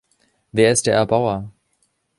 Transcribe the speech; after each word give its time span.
Wer 0.51 0.71
ist 0.71 0.87
der 0.87 0.95
Erbauer? 0.95 1.51